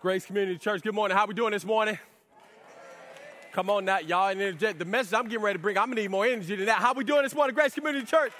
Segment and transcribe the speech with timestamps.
[0.00, 1.16] Grace Community Church, good morning.
[1.16, 1.98] How we doing this morning?
[3.50, 4.28] Come on now, y'all.
[4.28, 6.78] And the message I'm getting ready to bring, I'm gonna need more energy than that.
[6.78, 8.30] How we doing this morning, Grace Community Church?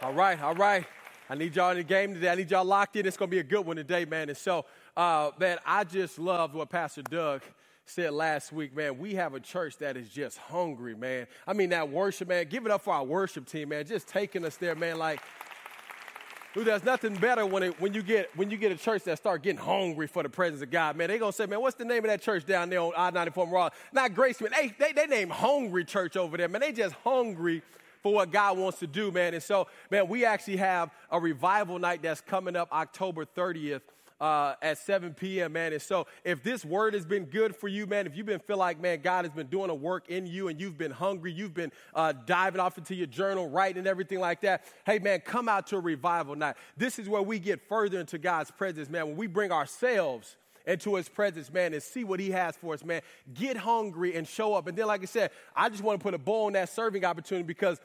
[0.00, 0.86] All right, all right.
[1.28, 2.30] I need y'all in the game today.
[2.30, 3.04] I need y'all locked in.
[3.04, 4.30] It's gonna be a good one today, man.
[4.30, 4.64] And so,
[4.96, 7.42] uh, man, I just loved what Pastor Doug
[7.84, 11.26] said last week, man, we have a church that is just hungry, man.
[11.46, 14.46] I mean, that worship, man, give it up for our worship team, man, just taking
[14.46, 14.98] us there, man.
[14.98, 15.20] Like,
[16.56, 19.18] Dude, there's nothing better when, it, when, you get, when you get a church that
[19.18, 20.96] start getting hungry for the presence of God.
[20.96, 22.94] Man, they going to say, man, what's the name of that church down there on
[22.96, 23.68] I-94 Raw?
[23.92, 24.52] Not Graceman.
[24.52, 26.62] They, they, they name Hungry Church over there, man.
[26.62, 27.60] They just hungry
[28.02, 29.34] for what God wants to do, man.
[29.34, 33.82] And so, man, we actually have a revival night that's coming up October 30th
[34.20, 35.72] uh, at 7 p.m., man.
[35.72, 38.56] And so, if this word has been good for you, man, if you've been feel
[38.56, 41.54] like, man, God has been doing a work in you and you've been hungry, you've
[41.54, 45.48] been uh, diving off into your journal, writing and everything like that, hey, man, come
[45.48, 46.56] out to a revival night.
[46.76, 49.06] This is where we get further into God's presence, man.
[49.08, 50.36] When we bring ourselves
[50.66, 53.02] into his presence, man, and see what he has for us, man.
[53.34, 54.66] Get hungry and show up.
[54.66, 57.04] And then, like I said, I just want to put a bow on that serving
[57.04, 57.80] opportunity because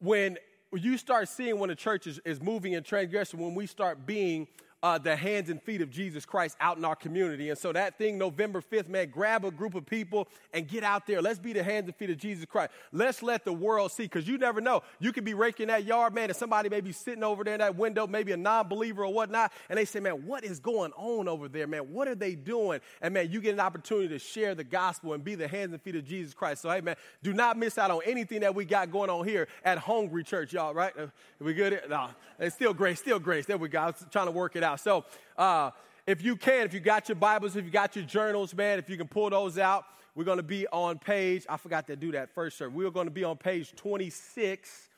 [0.00, 0.36] when
[0.72, 4.48] you start seeing when the church is, is moving in transgression, when we start being
[4.82, 7.48] uh, the hands and feet of Jesus Christ out in our community.
[7.50, 11.06] And so that thing, November 5th, man, grab a group of people and get out
[11.06, 11.22] there.
[11.22, 12.72] Let's be the hands and feet of Jesus Christ.
[12.92, 14.82] Let's let the world see, because you never know.
[15.00, 17.60] You could be raking that yard, man, and somebody may be sitting over there in
[17.60, 20.92] that window, maybe a non believer or whatnot, and they say, man, what is going
[20.92, 21.92] on over there, man?
[21.92, 22.80] What are they doing?
[23.00, 25.80] And man, you get an opportunity to share the gospel and be the hands and
[25.80, 26.62] feet of Jesus Christ.
[26.62, 29.48] So, hey, man, do not miss out on anything that we got going on here
[29.64, 30.92] at Hungry Church, y'all, right?
[30.98, 31.06] Uh,
[31.40, 31.80] we good?
[31.88, 32.08] No,
[32.38, 33.46] it's still grace, still grace.
[33.46, 33.80] There we go.
[33.80, 34.65] I was trying to work it out.
[34.74, 35.04] So,
[35.38, 35.70] uh,
[36.06, 38.90] if you can, if you got your Bibles, if you got your journals, man, if
[38.90, 39.84] you can pull those out,
[40.14, 42.68] we're going to be on page, I forgot to do that first, sir.
[42.68, 44.88] We're going to be on page 26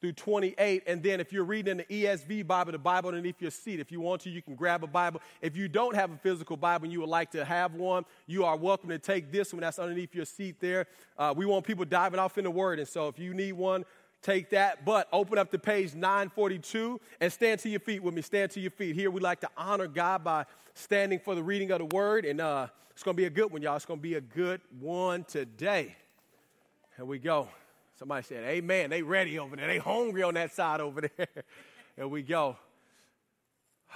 [0.00, 0.82] through 28.
[0.86, 4.00] And then if you're reading the ESV Bible, the Bible underneath your seat, if you
[4.00, 5.20] want to, you can grab a Bible.
[5.40, 8.44] If you don't have a physical Bible and you would like to have one, you
[8.44, 10.86] are welcome to take this one that's underneath your seat there.
[11.16, 12.78] Uh, we want people diving off in the Word.
[12.78, 13.84] And so if you need one,
[14.26, 14.84] take that.
[14.84, 18.22] But open up to page 942 and stand to your feet with me.
[18.22, 18.94] Stand to your feet.
[18.96, 22.24] Here we like to honor God by standing for the reading of the word.
[22.24, 23.76] And uh, it's going to be a good one, y'all.
[23.76, 25.94] It's going to be a good one today.
[26.96, 27.48] Here we go.
[27.98, 28.90] Somebody said, Amen.
[28.90, 29.68] They ready over there.
[29.68, 31.28] They hungry on that side over there.
[31.96, 32.56] Here we go.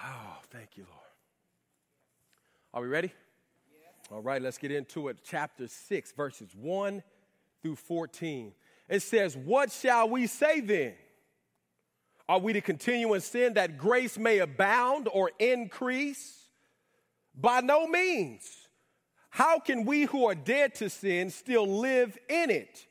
[0.02, 0.96] Oh, thank you, Lord.
[2.72, 3.12] Are we ready?
[3.72, 3.92] Yes.
[4.10, 5.18] All right, let's get into it.
[5.22, 7.02] Chapter 6, verses 1
[7.62, 8.52] through 14.
[8.90, 10.94] It says, What shall we say then?
[12.28, 16.36] Are we to continue in sin that grace may abound or increase?
[17.34, 18.68] By no means.
[19.30, 22.86] How can we who are dead to sin still live in it?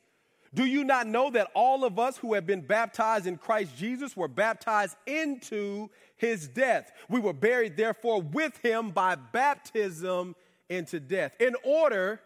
[0.52, 4.16] Do you not know that all of us who have been baptized in Christ Jesus
[4.16, 6.90] were baptized into his death?
[7.08, 10.34] We were buried, therefore, with him by baptism
[10.68, 12.20] into death, in order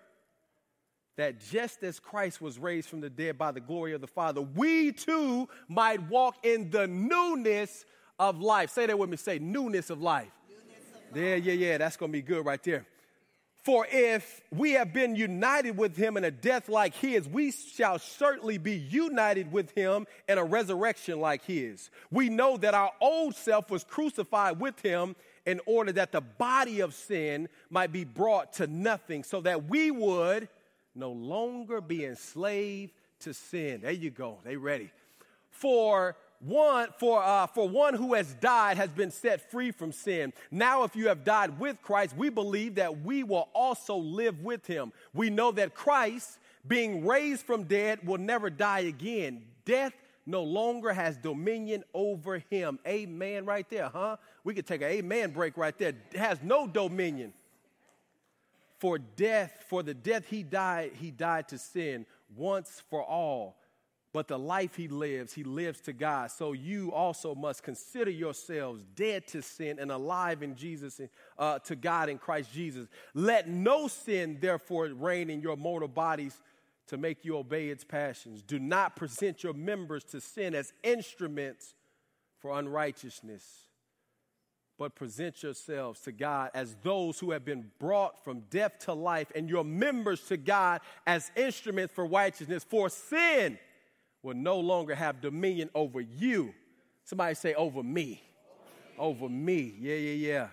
[1.17, 4.41] that just as Christ was raised from the dead by the glory of the Father,
[4.41, 7.85] we too might walk in the newness
[8.19, 8.71] of life.
[8.71, 9.17] Say that with me.
[9.17, 10.31] Say newness of life.
[11.15, 11.79] Yeah, yeah, yeah.
[11.79, 12.87] That's going to be good right there.
[13.63, 17.99] For if we have been united with him in a death like his, we shall
[17.99, 21.89] certainly be united with him in a resurrection like his.
[22.11, 26.81] We know that our old self was crucified with him in order that the body
[26.81, 30.49] of sin might be brought to nothing, so that we would
[30.95, 33.81] no longer be enslaved to sin.
[33.83, 34.39] There you go.
[34.45, 34.91] They ready.
[35.51, 40.33] For one, for, uh, for one who has died has been set free from sin.
[40.51, 44.67] Now, if you have died with Christ, we believe that we will also live with
[44.67, 44.93] him.
[45.15, 49.43] We know that Christ, being raised from dead, will never die again.
[49.65, 49.95] Death
[50.27, 52.79] no longer has dominion over him.
[52.87, 54.17] Amen, right there, huh?
[54.43, 55.95] We could take an amen break right there.
[56.15, 57.33] Has no dominion
[58.79, 62.07] for death, for the death he died, he died to sin
[62.37, 63.57] once for all.
[64.13, 66.31] But the life he lives, he lives to God.
[66.31, 71.01] So you also must consider yourselves dead to sin and alive in Jesus,
[71.37, 72.87] uh, to God in Christ Jesus.
[73.13, 76.41] Let no sin, therefore, reign in your mortal bodies
[76.87, 78.41] to make you obey its passions.
[78.43, 81.75] Do not present your members to sin as instruments
[82.39, 83.64] for unrighteousness,
[84.79, 89.31] but present yourselves to God as those who have been brought from death to life,
[89.35, 92.65] and your members to God as instruments for righteousness.
[92.65, 93.59] For sin
[94.23, 96.55] will no longer have dominion over you.
[97.05, 98.23] Somebody say, over me.
[98.99, 99.75] Over me.
[99.79, 100.49] Yeah, yeah, yeah.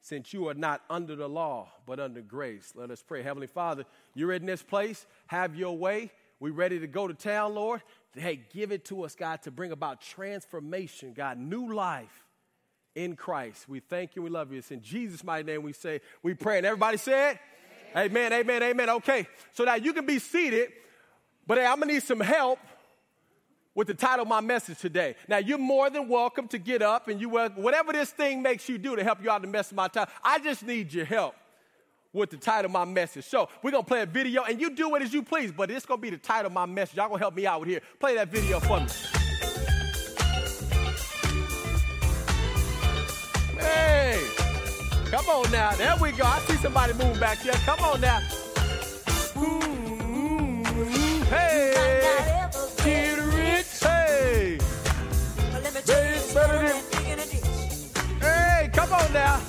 [0.00, 2.72] Since you are not under the law, but under grace.
[2.74, 3.22] Let us pray.
[3.22, 3.84] Heavenly Father,
[4.14, 5.06] you're in this place.
[5.26, 6.10] Have your way.
[6.40, 7.82] We ready to go to town, Lord?
[8.14, 12.22] Hey, give it to us, God, to bring about transformation, God, new life
[12.94, 13.68] in Christ.
[13.68, 14.22] We thank you.
[14.22, 14.58] We love you.
[14.58, 16.58] It's in Jesus' mighty name we say, we pray.
[16.58, 17.38] And everybody said,
[17.96, 18.88] Amen, amen, amen.
[18.88, 20.72] Okay, so now you can be seated,
[21.46, 22.58] but hey, I'm gonna need some help
[23.74, 25.14] with the title of my message today.
[25.28, 28.78] Now, you're more than welcome to get up and you whatever this thing makes you
[28.78, 30.06] do to help you out in the mess of my time.
[30.22, 31.34] I just need your help
[32.12, 33.24] with the title of my message.
[33.24, 35.86] So we're gonna play a video and you do it as you please, but it's
[35.86, 36.96] gonna be the title of my message.
[36.96, 37.80] Y'all gonna help me out with here.
[37.98, 39.21] Play that video for me.
[45.44, 45.72] On now.
[45.72, 46.24] There we go.
[46.24, 47.52] I see somebody moving back here.
[47.64, 48.20] Come on now.
[51.30, 52.48] Hey,
[52.84, 53.66] get rich.
[53.80, 54.58] Hey,
[58.20, 59.40] Hey, come on now.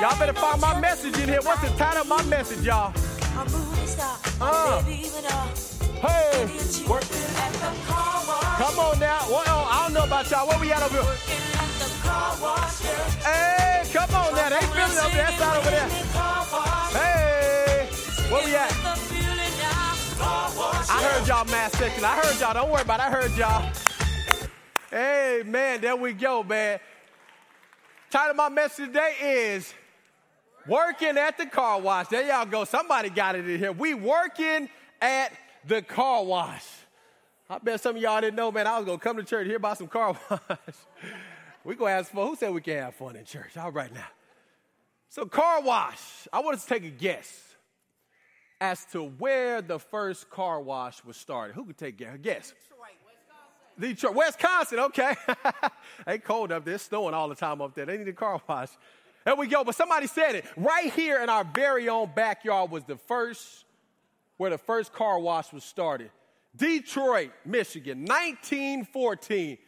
[0.00, 1.40] Y'all better find my message in here.
[1.42, 2.92] What's the title of my message, y'all?
[4.40, 4.82] Uh.
[4.82, 6.46] Hey.
[6.88, 7.02] Work.
[8.58, 9.18] Come on now.
[9.28, 10.46] Well, oh, I don't know about y'all.
[10.46, 11.38] What we at over here?
[13.24, 14.48] Hey, come on now.
[14.48, 15.30] They feeling over there.
[15.30, 15.88] That's out over there.
[16.98, 17.88] Hey.
[18.30, 18.72] Where we at?
[20.90, 22.04] I heard y'all mass section.
[22.04, 22.54] I heard y'all.
[22.54, 23.06] Don't worry about it.
[23.06, 23.72] I heard y'all.
[24.90, 25.80] Hey, man.
[25.80, 26.80] There we go, man.
[28.10, 29.74] Title of my message today is
[30.68, 32.08] Working at the car wash.
[32.08, 32.64] There y'all go.
[32.64, 33.72] Somebody got it in here.
[33.72, 34.68] We working
[35.00, 35.32] at
[35.66, 36.64] the car wash.
[37.48, 38.66] I bet some of y'all didn't know, man.
[38.66, 40.38] I was gonna come to church hear about some car wash.
[41.64, 42.26] We gonna have fun.
[42.26, 43.56] Who said we can have fun in church?
[43.56, 44.06] All right now.
[45.08, 46.28] So car wash.
[46.32, 47.48] I want us to take a guess
[48.60, 51.54] as to where the first car wash was started.
[51.54, 52.52] Who could take a guess?
[53.78, 54.80] Detroit, Wisconsin.
[54.80, 55.14] Okay.
[56.06, 56.74] they cold up there.
[56.74, 57.86] It's snowing all the time up there.
[57.86, 58.70] They need a car wash.
[59.24, 59.62] There we go.
[59.62, 60.44] But somebody said it.
[60.56, 63.64] Right here in our very own backyard was the first,
[64.36, 66.10] where the first car wash was started.
[66.56, 69.58] Detroit, Michigan, 1914,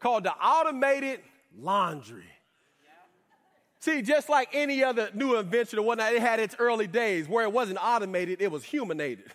[0.00, 1.20] called the Automated
[1.58, 2.24] Laundry.
[3.80, 7.44] See, just like any other new invention or whatnot, it had its early days where
[7.44, 9.32] it wasn't automated, it was humanated.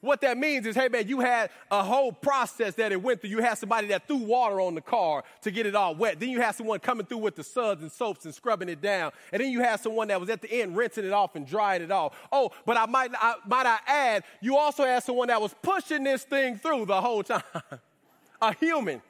[0.00, 3.30] What that means is, hey man, you had a whole process that it went through.
[3.30, 6.20] You had somebody that threw water on the car to get it all wet.
[6.20, 9.10] Then you had someone coming through with the suds and soaps and scrubbing it down.
[9.32, 11.82] And then you had someone that was at the end rinsing it off and drying
[11.82, 12.14] it off.
[12.30, 16.04] Oh, but I might, I, might I add, you also had someone that was pushing
[16.04, 17.42] this thing through the whole time.
[18.40, 19.02] a human.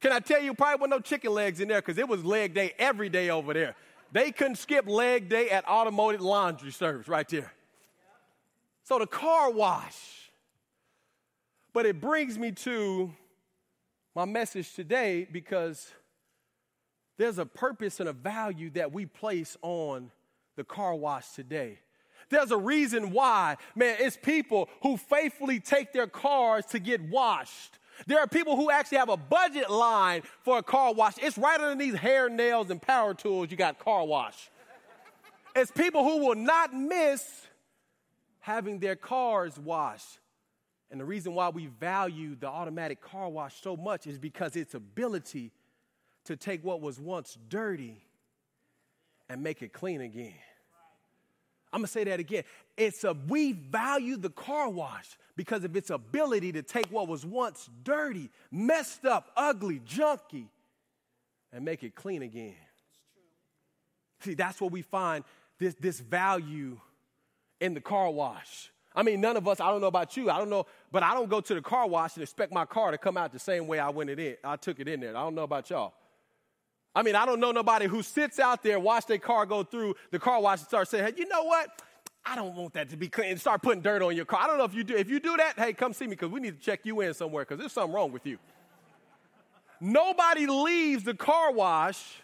[0.00, 2.54] Can I tell you, probably wasn't no chicken legs in there because it was leg
[2.54, 3.74] day every day over there.
[4.12, 7.52] They couldn't skip leg day at automotive laundry service right there.
[8.84, 10.20] So the car wash
[11.72, 13.12] but it brings me to
[14.14, 15.92] my message today because
[17.16, 20.10] there's a purpose and a value that we place on
[20.56, 21.78] the car wash today.
[22.28, 27.78] There's a reason why, man, it's people who faithfully take their cars to get washed.
[28.06, 31.14] There are people who actually have a budget line for a car wash.
[31.18, 33.50] It's right underneath hair, nails, and power tools.
[33.50, 34.50] You got car wash.
[35.54, 37.46] It's people who will not miss
[38.40, 40.18] having their cars washed.
[40.90, 44.74] And the reason why we value the automatic car wash so much is because its
[44.74, 45.52] ability
[46.24, 48.02] to take what was once dirty
[49.28, 50.34] and make it clean again.
[51.72, 52.44] I'm gonna say that again.
[52.76, 57.24] It's a we value the car wash because of its ability to take what was
[57.24, 60.46] once dirty, messed up, ugly, junky,
[61.52, 62.54] and make it clean again.
[64.20, 65.24] See, that's what we find
[65.58, 66.78] this, this value
[67.60, 68.70] in the car wash.
[68.94, 71.14] I mean, none of us, I don't know about you, I don't know, but I
[71.14, 73.66] don't go to the car wash and expect my car to come out the same
[73.66, 74.36] way I went it in.
[74.42, 75.16] I took it in there.
[75.16, 75.94] I don't know about y'all.
[76.94, 79.94] I mean, I don't know nobody who sits out there, watch their car go through
[80.10, 81.82] the car wash and start saying, hey, you know what?
[82.24, 84.40] I don't want that to be clean and start putting dirt on your car.
[84.42, 84.94] I don't know if you do.
[84.96, 87.14] If you do that, hey, come see me because we need to check you in
[87.14, 88.38] somewhere because there's something wrong with you.
[89.80, 92.20] Nobody leaves the car wash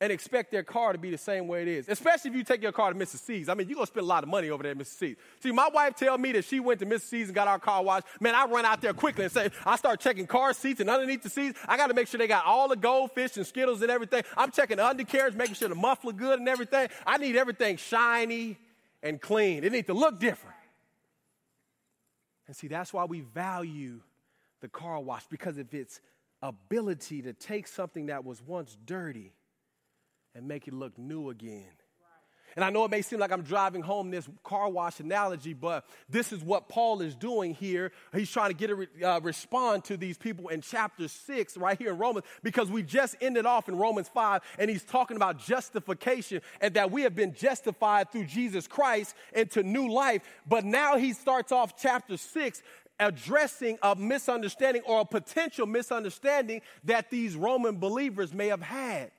[0.00, 2.62] and expect their car to be the same way it is, especially if you take
[2.62, 3.20] your car to Mrs.
[3.20, 3.48] C's.
[3.48, 4.98] I mean, you're to spend a lot of money over there at Mrs.
[4.98, 5.16] C's.
[5.40, 7.00] See, my wife tell me that she went to Mrs.
[7.02, 8.06] C's and got our car washed.
[8.20, 11.22] Man, I run out there quickly and say, I start checking car seats and underneath
[11.22, 13.90] the seats, I got to make sure they got all the goldfish and Skittles and
[13.90, 14.22] everything.
[14.36, 16.88] I'm checking the undercarriage, making sure the muffler good and everything.
[17.06, 18.58] I need everything shiny
[19.02, 19.64] and clean.
[19.64, 20.56] It needs to look different.
[22.46, 24.00] And see, that's why we value
[24.60, 26.00] the car wash because of its
[26.42, 29.32] ability to take something that was once dirty
[30.36, 31.64] and make it look new again.
[32.54, 35.84] And I know it may seem like I'm driving home this car wash analogy, but
[36.08, 37.92] this is what Paul is doing here.
[38.14, 41.76] He's trying to get a re- uh, respond to these people in chapter 6 right
[41.76, 45.38] here in Romans because we just ended off in Romans 5 and he's talking about
[45.38, 50.22] justification and that we have been justified through Jesus Christ into new life.
[50.48, 52.62] But now he starts off chapter 6
[52.98, 59.10] addressing a misunderstanding or a potential misunderstanding that these Roman believers may have had.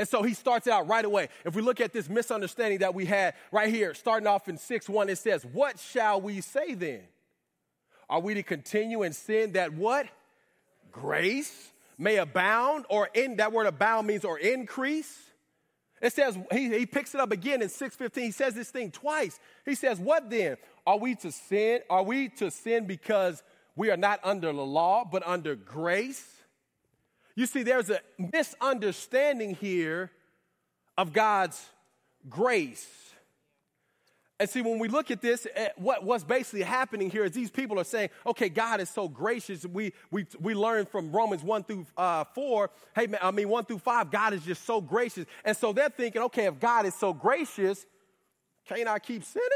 [0.00, 1.28] And so he starts out right away.
[1.44, 4.88] If we look at this misunderstanding that we had right here, starting off in 6
[4.88, 7.02] 1, it says, What shall we say then?
[8.08, 10.06] Are we to continue in sin that what?
[10.90, 15.18] Grace may abound, or in that word abound means or increase.
[16.00, 18.24] It says, he, he picks it up again in 615.
[18.24, 19.38] He says this thing twice.
[19.66, 20.56] He says, What then?
[20.86, 21.80] Are we to sin?
[21.90, 23.42] Are we to sin because
[23.76, 26.39] we are not under the law, but under grace?
[27.34, 30.10] You see, there's a misunderstanding here
[30.98, 31.64] of God's
[32.28, 32.88] grace.
[34.40, 37.50] And see, when we look at this, eh, what, what's basically happening here is these
[37.50, 39.66] people are saying, okay, God is so gracious.
[39.66, 43.66] We, we, we learn from Romans 1 through uh, 4, hey, man, I mean, 1
[43.66, 45.26] through 5, God is just so gracious.
[45.44, 47.84] And so they're thinking, okay, if God is so gracious,
[48.66, 49.48] can't I keep sinning?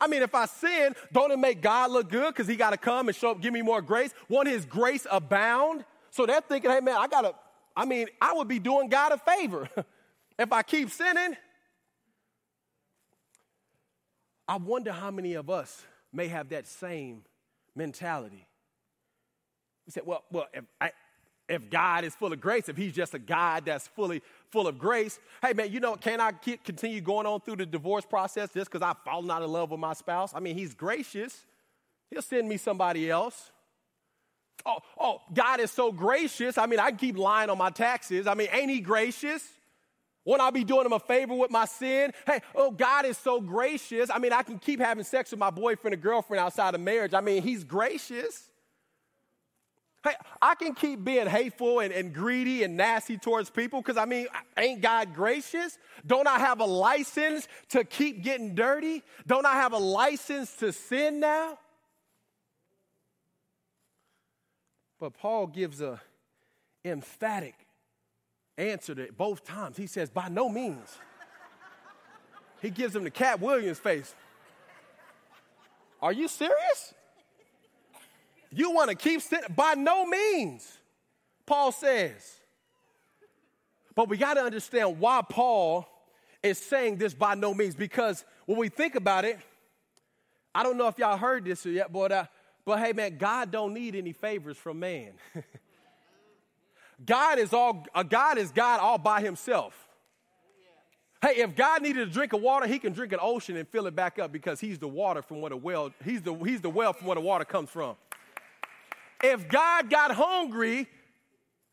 [0.00, 2.78] I mean, if I sin, don't it make God look good because he got to
[2.78, 4.12] come and show up, give me more grace?
[4.30, 5.84] Won't his grace abound?
[6.16, 7.34] So they're thinking, hey, man, I got to,
[7.76, 9.68] I mean, I would be doing God a favor
[10.38, 11.36] if I keep sinning.
[14.48, 17.20] I wonder how many of us may have that same
[17.74, 18.46] mentality.
[19.84, 20.92] We said, well, well, if, I,
[21.50, 24.78] if God is full of grace, if He's just a God that's fully full of
[24.78, 28.72] grace, hey man, you know, can I continue going on through the divorce process just
[28.72, 30.32] because I've fallen out of love with my spouse?
[30.34, 31.44] I mean, He's gracious.
[32.10, 33.50] He'll send me somebody else.
[34.64, 36.58] Oh, oh, God is so gracious.
[36.58, 38.26] I mean, I can keep lying on my taxes.
[38.26, 39.42] I mean, ain't He gracious?
[40.26, 42.12] Won't I be doing him a favor with my sin?
[42.26, 44.10] Hey, oh, God is so gracious.
[44.10, 47.14] I mean, I can keep having sex with my boyfriend or girlfriend outside of marriage.
[47.14, 48.50] I mean, he's gracious.
[50.02, 54.04] Hey, I can keep being hateful and, and greedy and nasty towards people because, I
[54.04, 54.26] mean,
[54.58, 55.78] ain't God gracious?
[56.04, 59.04] Don't I have a license to keep getting dirty?
[59.28, 61.56] Don't I have a license to sin now?
[64.98, 66.00] But Paul gives a
[66.84, 67.54] emphatic
[68.56, 69.76] answer to it both times.
[69.76, 70.96] He says, by no means.
[72.62, 74.14] he gives him the Katt Williams face.
[76.00, 76.94] Are you serious?
[78.50, 79.54] You want to keep sitting?
[79.54, 80.78] By no means,
[81.44, 82.40] Paul says.
[83.94, 85.86] But we got to understand why Paul
[86.42, 89.38] is saying this by no means, because when we think about it,
[90.54, 92.26] I don't know if y'all heard this yet, but uh,
[92.66, 95.12] but hey, man, God don't need any favors from man.
[97.06, 99.86] God is all uh, God is God all by himself.
[101.22, 103.86] Hey, if God needed a drink of water, he can drink an ocean and fill
[103.86, 106.68] it back up because he's the water from where the well, he's the, he's the
[106.68, 107.96] well from where the water comes from.
[109.22, 110.88] If God got hungry,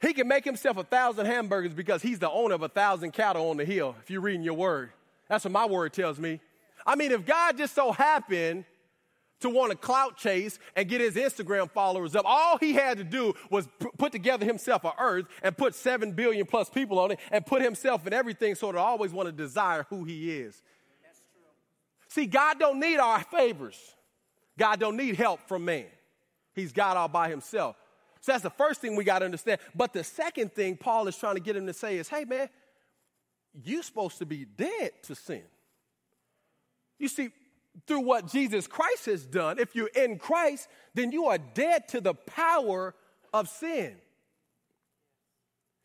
[0.02, 3.50] he can make himself a thousand hamburgers because he's the owner of a thousand cattle
[3.50, 4.92] on the hill, if you're reading your word.
[5.28, 6.40] That's what my word tells me.
[6.86, 8.66] I mean, if God just so happened
[9.44, 12.26] to want to clout chase and get his Instagram followers up.
[12.26, 16.12] All he had to do was p- put together himself a earth and put 7
[16.12, 19.32] billion plus people on it and put himself in everything so to always want to
[19.32, 20.62] desire who he is.
[22.10, 23.80] See, God don't need our favors.
[24.58, 25.86] God don't need help from man.
[26.54, 27.76] He's God all by himself.
[28.22, 29.60] So that's the first thing we got to understand.
[29.76, 32.50] But the second thing Paul is trying to get him to say is, hey man,
[33.64, 35.44] you're supposed to be dead to sin.
[37.00, 37.32] You see,
[37.88, 42.02] through what Jesus Christ has done, if you're in Christ, then you are dead to
[42.02, 42.94] the power
[43.34, 43.96] of sin.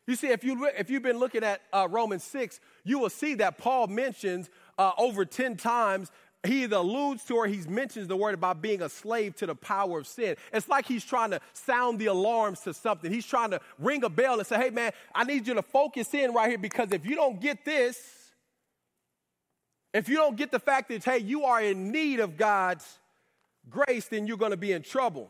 [0.07, 3.35] You see, if, you, if you've been looking at uh, Romans 6, you will see
[3.35, 6.11] that Paul mentions uh, over 10 times,
[6.43, 9.55] he either alludes to or he mentions the word about being a slave to the
[9.55, 10.35] power of sin.
[10.53, 13.11] It's like he's trying to sound the alarms to something.
[13.11, 16.13] He's trying to ring a bell and say, hey, man, I need you to focus
[16.13, 18.18] in right here because if you don't get this,
[19.93, 22.99] if you don't get the fact that, hey, you are in need of God's
[23.69, 25.29] grace, then you're going to be in trouble.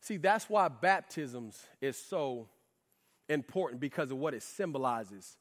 [0.00, 2.48] See, that's why baptisms is so
[3.28, 5.36] important because of what it symbolizes.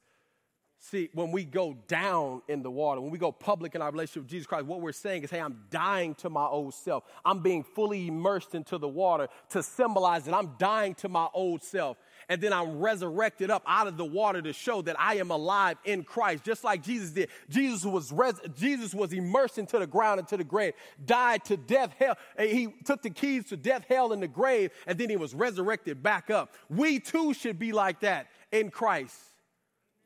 [0.81, 4.23] See, when we go down in the water, when we go public in our relationship
[4.23, 7.03] with Jesus Christ, what we're saying is, hey, I'm dying to my old self.
[7.25, 11.63] I'm being fully immersed into the water to symbolize that I'm dying to my old
[11.63, 15.31] self and then I'm resurrected up out of the water to show that I am
[15.31, 17.29] alive in Christ, just like Jesus did.
[17.49, 20.73] Jesus was res- Jesus was immersed into the ground, into the grave,
[21.05, 22.17] died to death, hell.
[22.37, 26.03] He took the keys to death, hell, and the grave, and then he was resurrected
[26.03, 26.53] back up.
[26.69, 29.15] We too should be like that in Christ.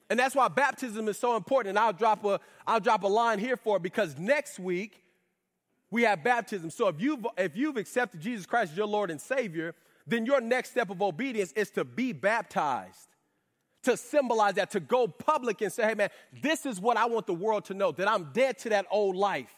[0.09, 1.69] And that's why baptism is so important.
[1.71, 5.03] And I'll drop a, I'll drop a line here for it because next week
[5.89, 6.69] we have baptism.
[6.69, 10.41] So if you've, if you've accepted Jesus Christ as your Lord and Savior, then your
[10.41, 13.07] next step of obedience is to be baptized,
[13.83, 16.09] to symbolize that, to go public and say, hey man,
[16.41, 19.15] this is what I want the world to know that I'm dead to that old
[19.15, 19.53] life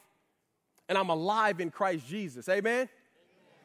[0.87, 2.47] and I'm alive in Christ Jesus.
[2.49, 2.89] Amen?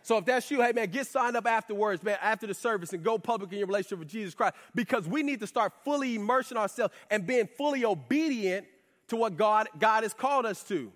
[0.02, 3.02] So if that's you, hey man, get signed up afterwards, man, after the service and
[3.02, 6.56] go public in your relationship with Jesus Christ because we need to start fully immersing
[6.56, 8.66] ourselves and being fully obedient
[9.08, 10.90] to what God, God has called us to.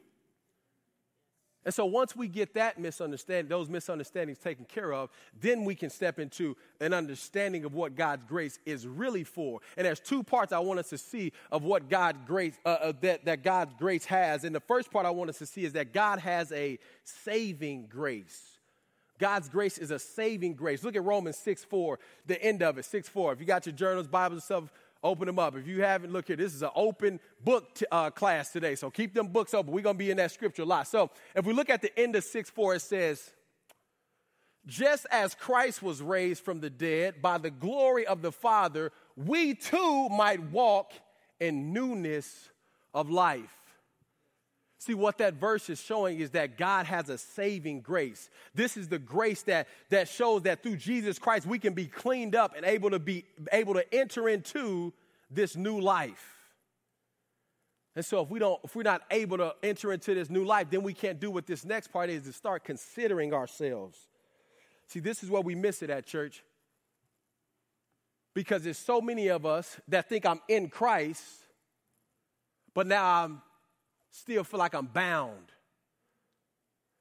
[1.65, 5.91] And so once we get that misunderstanding, those misunderstandings taken care of, then we can
[5.91, 9.61] step into an understanding of what God's grace is really for.
[9.77, 12.93] And there's two parts I want us to see of what God's grace uh, uh,
[13.01, 14.45] that, that God's grace has.
[14.45, 17.87] And the first part I want us to see is that God has a saving
[17.87, 18.55] grace.
[19.19, 20.83] God's grace is a saving grace.
[20.83, 23.33] Look at Romans 6 4, the end of it, 6 4.
[23.33, 24.73] If you got your journals, Bibles, and stuff,
[25.05, 25.55] open them up.
[25.55, 26.37] If you haven't, look here.
[26.37, 29.73] This is an open book t- uh, class today, so keep them books open.
[29.73, 30.89] We're going to be in that scripture a lot.
[30.89, 33.31] So if we look at the end of 6 4, it says,
[34.67, 39.55] Just as Christ was raised from the dead by the glory of the Father, we
[39.55, 40.93] too might walk
[41.39, 42.49] in newness
[42.95, 43.64] of life.
[44.85, 48.29] See, what that verse is showing is that God has a saving grace.
[48.55, 52.35] This is the grace that, that shows that through Jesus Christ we can be cleaned
[52.35, 54.93] up and able to be able to enter into
[55.31, 56.37] this new life.
[57.97, 60.69] And so if we don't, if we're not able to enter into this new life,
[60.69, 63.99] then we can't do what this next part is to start considering ourselves.
[64.89, 66.45] See, this is where we miss it at church.
[68.35, 71.25] Because there's so many of us that think I'm in Christ,
[72.75, 73.43] but now I'm
[74.15, 75.51] still feel like I'm bound.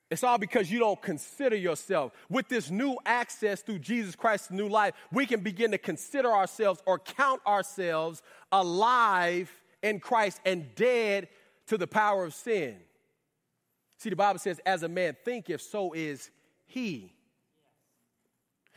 [0.10, 2.12] It's all because you don't consider yourself.
[2.30, 6.82] With this new access through Jesus Christ's new life, we can begin to consider ourselves
[6.86, 8.22] or count ourselves
[8.52, 11.30] alive in Christ and dead
[11.68, 12.78] to the power of sin.
[13.98, 16.30] See, the Bible says, as a man thinketh, so is
[16.66, 17.14] he.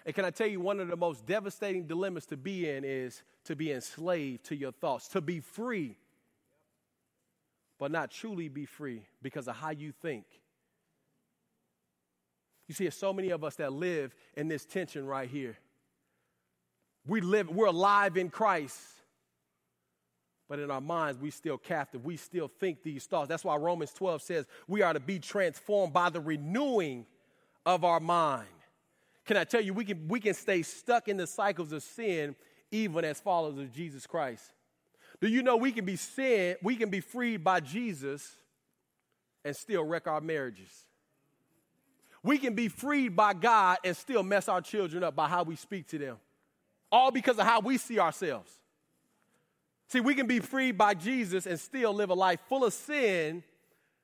[0.04, 3.22] And can I tell you, one of the most devastating dilemmas to be in is
[3.44, 5.96] to be enslaved to your thoughts, to be free
[7.78, 10.24] but not truly be free because of how you think.
[12.68, 15.56] You see, so many of us that live in this tension right here.
[17.06, 18.80] We live, we're alive in Christ,
[20.48, 22.04] but in our minds, we still captive.
[22.04, 23.28] We still think these thoughts.
[23.28, 27.06] That's why Romans 12 says we are to be transformed by the renewing
[27.64, 28.48] of our mind.
[29.24, 32.36] Can I tell you, we can, we can stay stuck in the cycles of sin
[32.70, 34.52] even as followers of Jesus Christ.
[35.20, 38.36] Do you know we can be sin, we can be freed by Jesus
[39.44, 40.86] and still wreck our marriages?
[42.22, 45.56] We can be freed by God and still mess our children up by how we
[45.56, 46.16] speak to them.
[46.90, 48.52] All because of how we see ourselves.
[49.88, 53.44] See, we can be freed by Jesus and still live a life full of sin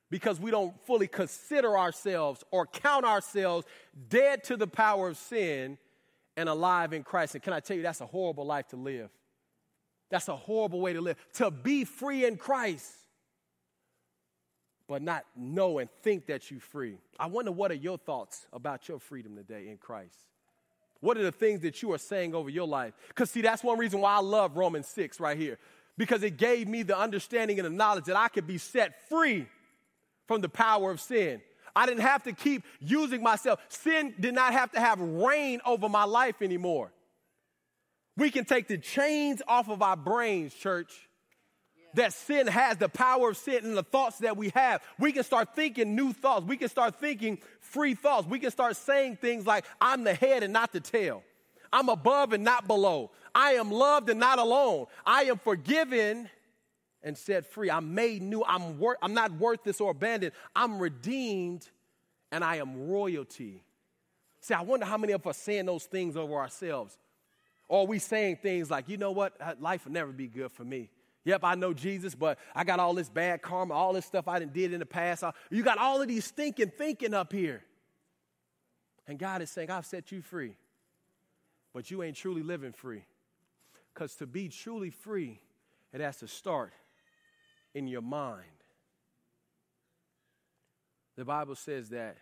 [0.09, 3.67] because we don't fully consider ourselves or count ourselves
[4.09, 5.79] dead to the power of sin
[6.37, 7.35] and alive in Christ.
[7.35, 9.11] And can I tell you, that's a horrible life to live.
[10.13, 11.17] That's a horrible way to live.
[11.35, 12.93] To be free in Christ,
[14.87, 16.99] but not know and think that you're free.
[17.19, 20.19] I wonder what are your thoughts about your freedom today in Christ?
[21.01, 22.93] What are the things that you are saying over your life?
[23.09, 25.59] Because, see, that's one reason why I love Romans 6 right here.
[25.97, 29.47] Because it gave me the understanding and the knowledge that I could be set free
[30.29, 31.41] from the power of sin.
[31.75, 33.61] I didn't have to keep using myself.
[33.71, 36.93] Sin did not have to have reign over my life anymore.
[38.17, 40.93] We can take the chains off of our brains, church.
[41.95, 44.83] That sin has the power of sin and the thoughts that we have.
[44.99, 46.47] We can start thinking new thoughts.
[46.47, 48.27] We can start thinking free thoughts.
[48.27, 51.23] We can start saying things like, I'm the head and not the tail.
[51.71, 53.11] I'm above and not below.
[53.35, 54.87] I am loved and not alone.
[55.05, 56.31] I am forgiven
[57.03, 57.71] and set free.
[57.71, 58.43] I'm made new.
[58.47, 60.33] I'm, wor- I'm not worthless or abandoned.
[60.55, 61.69] I'm redeemed
[62.31, 63.63] and I am royalty.
[64.41, 66.97] See, I wonder how many of us saying those things over ourselves.
[67.73, 70.91] Or we saying things like, you know what, life will never be good for me.
[71.25, 74.39] Yep, I know Jesus, but I got all this bad karma, all this stuff I
[74.39, 75.25] didn't did in the past.
[75.51, 77.65] You got all of these thinking, thinking up here.
[79.09, 80.55] And God is saying, I've set you free,
[81.73, 83.07] but you ain't truly living free.
[83.95, 85.41] Because to be truly free,
[85.95, 86.75] it has to start
[87.73, 88.45] in your mind.
[91.17, 92.19] The Bible says that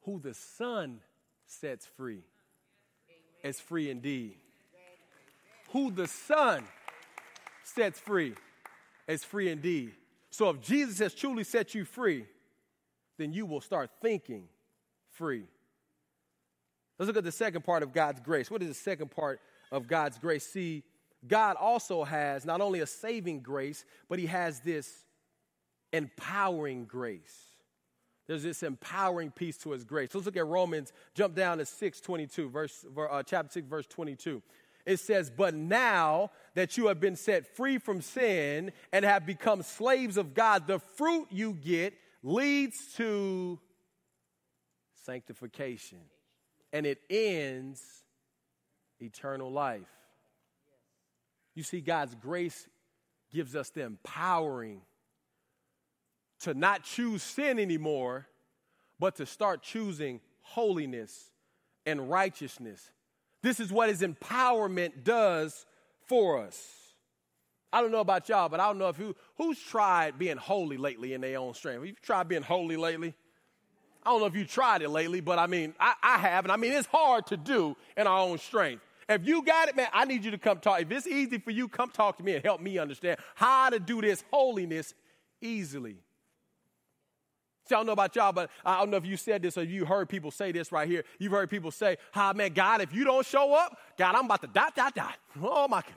[0.00, 0.98] who the Son
[1.46, 2.24] sets free
[3.46, 4.34] is free indeed.
[5.72, 6.64] who the Son
[7.64, 8.34] sets free
[9.08, 9.92] is free indeed.
[10.30, 12.26] So if Jesus has truly set you free,
[13.18, 14.48] then you will start thinking
[15.12, 15.44] free.
[16.98, 18.50] Let's look at the second part of God's grace.
[18.50, 20.46] What is the second part of God's grace?
[20.46, 20.82] See,
[21.26, 24.90] God also has not only a saving grace, but He has this
[25.92, 27.55] empowering grace.
[28.26, 30.10] There's this empowering piece to His grace.
[30.12, 33.86] So Let's look at Romans, jump down to 6 22, verse, uh, chapter 6, verse
[33.86, 34.42] 22.
[34.84, 39.62] It says, But now that you have been set free from sin and have become
[39.62, 43.58] slaves of God, the fruit you get leads to
[45.04, 45.98] sanctification
[46.72, 47.82] and it ends
[49.00, 49.82] eternal life.
[51.54, 52.68] You see, God's grace
[53.32, 54.82] gives us the empowering
[56.40, 58.26] to not choose sin anymore,
[58.98, 61.30] but to start choosing holiness
[61.84, 62.90] and righteousness.
[63.42, 65.66] This is what his empowerment does
[66.06, 66.58] for us.
[67.72, 70.76] I don't know about y'all, but I don't know if who, who's tried being holy
[70.76, 71.78] lately in their own strength.
[71.78, 73.14] Have you tried being holy lately?
[74.04, 76.52] I don't know if you tried it lately, but I mean, I, I have, and
[76.52, 78.82] I mean, it's hard to do in our own strength.
[79.08, 80.80] If you got it, man, I need you to come talk.
[80.80, 83.78] If it's easy for you, come talk to me and help me understand how to
[83.78, 84.94] do this holiness
[85.40, 85.96] easily.
[87.66, 89.64] See, I don't know about y'all, but I don't know if you said this or
[89.64, 91.04] you heard people say this right here.
[91.18, 94.40] You've heard people say, "Hi, man, God, if you don't show up, God, I'm about
[94.42, 95.92] to dot, dot, dot." Oh my God.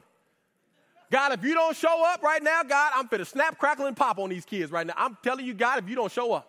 [1.11, 4.19] God, if you don't show up right now, God, I'm finna snap, crackle, and pop
[4.19, 4.93] on these kids right now.
[4.95, 6.47] I'm telling you, God, if you don't show up.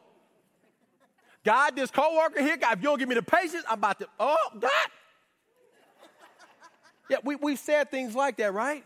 [1.44, 4.08] God, this coworker here, God, if you don't give me the patience, I'm about to,
[4.18, 4.70] oh, God.
[7.08, 8.84] Yeah, we, we've said things like that, right?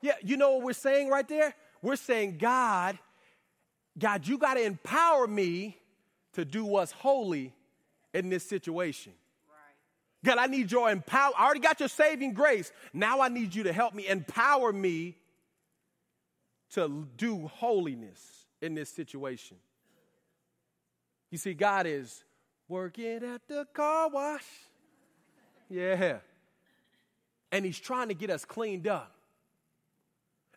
[0.00, 1.54] Yeah, you know what we're saying right there?
[1.82, 2.98] We're saying, God,
[3.98, 5.76] God, you got to empower me
[6.34, 7.52] to do what's holy
[8.14, 9.12] in this situation.
[9.48, 10.34] Right.
[10.34, 11.32] God, I need your empower.
[11.36, 12.72] I already got your saving grace.
[12.92, 15.16] Now I need you to help me, empower me
[16.74, 19.56] to do holiness in this situation.
[21.30, 22.24] You see, God is
[22.68, 24.46] working at the car wash.
[25.68, 26.18] Yeah.
[27.52, 29.14] And He's trying to get us cleaned up.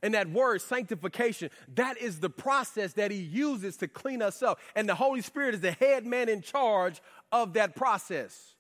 [0.04, 4.60] And that word, sanctification, that is the process that He uses to clean us up.
[4.76, 8.54] And the Holy Spirit is the head man in charge of that process.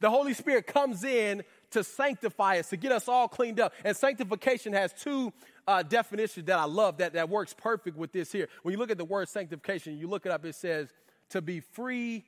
[0.00, 3.72] The Holy Spirit comes in to sanctify us, to get us all cleaned up.
[3.84, 5.32] And sanctification has two
[5.68, 8.48] uh, definitions that I love that, that works perfect with this here.
[8.64, 10.88] When you look at the word sanctification, you look it up, it says
[11.28, 12.24] to be free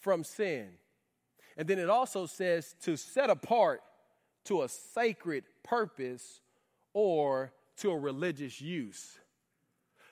[0.00, 0.68] from sin.
[1.56, 3.82] And then it also says to set apart
[4.46, 6.40] to a sacred purpose
[6.92, 9.18] or to a religious use.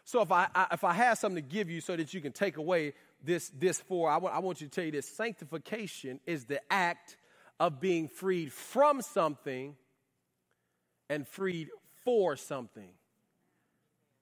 [0.05, 2.33] So if I, I, if I have something to give you so that you can
[2.33, 2.95] take away
[3.25, 6.61] this this for, I, w- I want you to tell you this sanctification is the
[6.73, 7.17] act
[7.61, 9.77] of being freed from something
[11.09, 11.69] and freed
[12.05, 12.91] for something.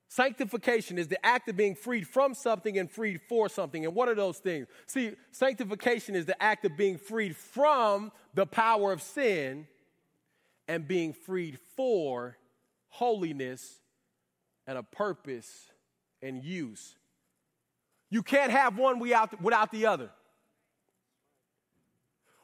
[0.08, 3.84] Sanctification is the act of being freed from something and freed for something.
[3.84, 4.66] And what are those things?
[4.86, 9.68] See, sanctification is the act of being freed from the power of sin
[10.66, 12.36] and being freed for
[12.90, 13.80] holiness
[14.66, 15.70] and a purpose
[16.22, 16.96] and use.
[18.10, 20.10] You can't have one without the other.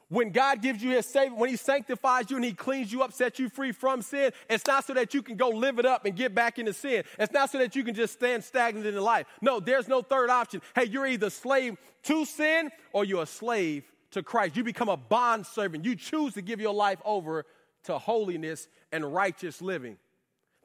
[0.09, 3.11] When God gives you his saving, when he sanctifies you and he cleans you up,
[3.11, 6.05] sets you free from sin, it's not so that you can go live it up
[6.05, 7.03] and get back into sin.
[7.19, 9.27] It's not so that you can just stand stagnant in life.
[9.41, 10.61] No, there's no third option.
[10.75, 14.55] Hey, you're either slave to sin or you're a slave to Christ.
[14.55, 15.83] You become a bond servant.
[15.83, 17.45] You choose to give your life over
[17.83, 19.97] to holiness and righteous living.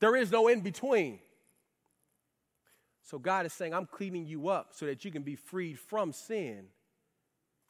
[0.03, 1.21] There is no in between.
[3.05, 6.13] So God is saying, I'm cleaning you up so that you can be freed from
[6.13, 6.67] sin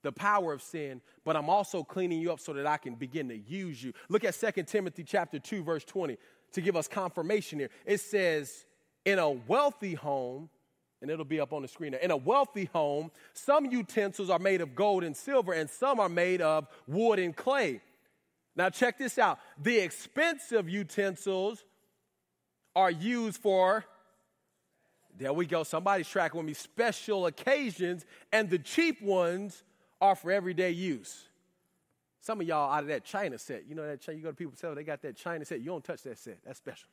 [0.02, 3.28] the power of sin, but I'm also cleaning you up so that I can begin
[3.28, 3.92] to use you.
[4.08, 6.16] Look at 2 Timothy chapter 2 verse 20
[6.54, 7.70] to give us confirmation here.
[7.84, 8.64] It says,
[9.04, 10.50] "In a wealthy home,
[11.02, 12.00] and it'll be up on the screen there.
[12.00, 16.08] In a wealthy home, some utensils are made of gold and silver and some are
[16.08, 17.80] made of wood and clay."
[18.56, 19.38] Now check this out.
[19.58, 21.64] The expensive utensils
[22.74, 23.84] are used for
[25.18, 25.62] there we go.
[25.62, 26.54] Somebody's tracking with me.
[26.54, 29.62] Special occasions, and the cheap ones
[30.00, 31.24] are for everyday use.
[32.20, 34.54] Some of y'all out of that China set, you know that you go to people
[34.56, 35.60] sell, they got that China set.
[35.60, 36.38] You don't touch that set.
[36.44, 36.88] That's special.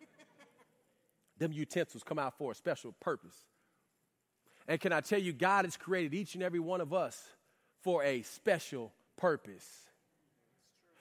[1.38, 3.36] Them utensils come out for a special purpose.
[4.68, 7.22] And can I tell you, God has created each and every one of us
[7.82, 9.85] for a special purpose.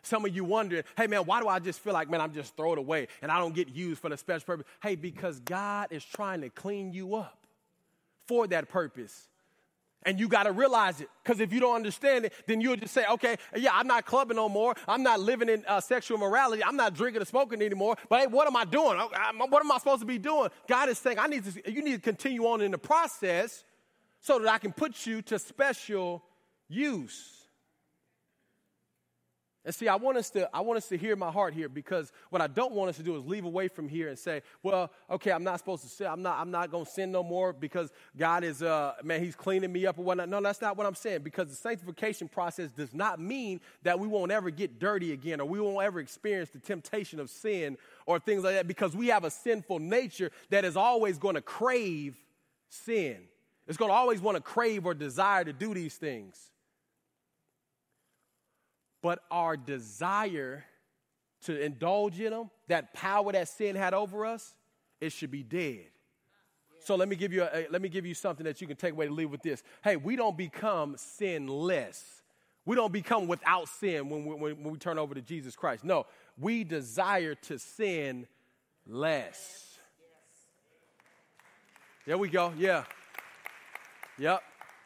[0.06, 2.56] Some of you wondering, hey man, why do I just feel like, man, I'm just
[2.56, 4.68] throw it away and I don't get used for the special purpose?
[4.82, 7.46] Hey, because God is trying to clean you up
[8.28, 9.28] for that purpose.
[10.04, 11.10] And you got to realize it.
[11.24, 14.36] Because if you don't understand it, then you'll just say, okay, yeah, I'm not clubbing
[14.36, 14.76] no more.
[14.88, 16.64] I'm not living in uh, sexual morality.
[16.64, 17.96] I'm not drinking or smoking anymore.
[18.08, 19.00] But hey, what am I doing?
[19.00, 20.50] I, I, what am I supposed to be doing?
[20.68, 23.64] God is saying, I need to, you need to continue on in the process
[24.22, 26.24] so that I can put you to special
[26.68, 27.35] use.
[29.66, 32.12] And see, I want us to I want us to hear my heart here because
[32.30, 34.92] what I don't want us to do is leave away from here and say, well,
[35.10, 36.06] okay, I'm not supposed to sin.
[36.06, 39.34] I'm not I'm not going to sin no more because God is uh man, he's
[39.36, 40.30] cleaning me up or whatnot.
[40.30, 44.08] No, that's not what I'm saying because the sanctification process does not mean that we
[44.08, 47.76] won't ever get dirty again or we won't ever experience the temptation of sin
[48.06, 51.42] or things like that because we have a sinful nature that is always going to
[51.42, 52.16] crave
[52.70, 53.18] sin.
[53.68, 56.52] It's going to always want to crave or desire to do these things
[59.06, 60.66] but our desire
[61.44, 64.56] to indulge in them, that power that sin had over us,
[65.00, 65.86] it should be dead.
[66.80, 68.94] So let me give you a, let me give you something that you can take
[68.94, 69.62] away to leave with this.
[69.84, 72.24] Hey, we don't become sinless.
[72.66, 75.84] We don't become without sin when we, when, when we turn over to Jesus Christ.
[75.84, 78.26] No, we desire to sin
[78.88, 79.78] less.
[82.08, 82.54] There we go.
[82.58, 82.86] Yeah.
[84.18, 84.42] Yep.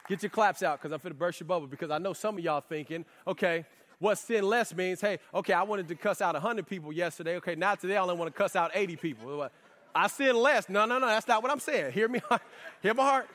[0.10, 2.38] Get your claps out because I'm going to burst your bubble because I know some
[2.38, 3.64] of y'all thinking, okay,
[4.00, 7.36] what sin less means, hey, okay, I wanted to cuss out 100 people yesterday.
[7.38, 9.50] Okay, now today I only want to cuss out 80 people.
[9.94, 10.70] I sin less.
[10.70, 11.92] No, no, no, that's not what I'm saying.
[11.92, 12.22] Hear me,
[12.82, 13.28] hear my heart.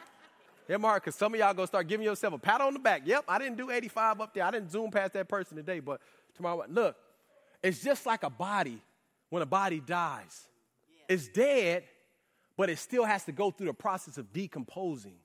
[0.67, 2.79] Hear my heart, because some of y'all to start giving yourself a pat on the
[2.79, 3.03] back.
[3.05, 4.45] Yep, I didn't do 85 up there.
[4.45, 6.01] I didn't zoom past that person today, but
[6.35, 6.97] tomorrow, look,
[7.63, 8.81] it's just like a body
[9.29, 10.49] when a body dies.
[11.07, 11.85] It's dead,
[12.57, 15.17] but it still has to go through the process of decomposing.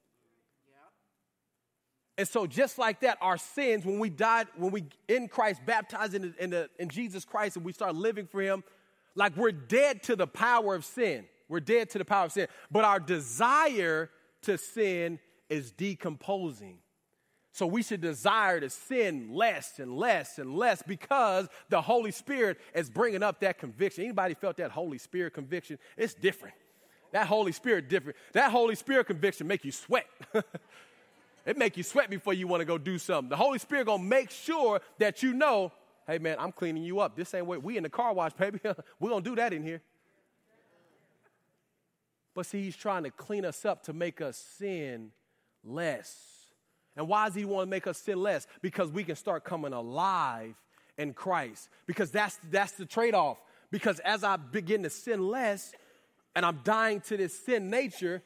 [2.20, 6.16] And so, just like that, our sins, when we died, when we in Christ, baptized
[6.16, 8.62] in, in, the, in Jesus Christ, and we start living for Him,
[9.16, 11.24] like we're dead to the power of sin.
[11.48, 12.48] We're dead to the power of sin.
[12.70, 14.10] But our desire
[14.42, 16.80] to sin is decomposing.
[17.54, 22.58] So we should desire to sin less and less and less because the Holy Spirit
[22.76, 24.04] is bringing up that conviction.
[24.04, 25.80] Anybody felt that Holy Spirit conviction?
[25.96, 26.56] It's different.
[27.14, 28.18] That Holy Spirit different.
[28.34, 30.06] That Holy Spirit conviction make you sweat.
[31.50, 33.28] It make you sweat before you want to go do something.
[33.28, 35.72] The Holy Spirit gonna make sure that you know,
[36.06, 37.16] hey man, I'm cleaning you up.
[37.16, 38.60] This ain't what we in the car wash, baby.
[39.00, 39.82] We're gonna do that in here.
[42.36, 45.10] But see, he's trying to clean us up to make us sin
[45.64, 46.16] less.
[46.96, 48.46] And why does he want to make us sin less?
[48.62, 50.54] Because we can start coming alive
[51.00, 51.70] in Christ.
[51.88, 53.42] Because that's that's the trade-off.
[53.72, 55.72] Because as I begin to sin less
[56.36, 58.22] and I'm dying to this sin nature,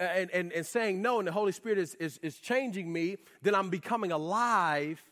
[0.00, 3.54] and, and, and saying no, and the Holy Spirit is, is, is changing me, then
[3.54, 5.02] I'm becoming alive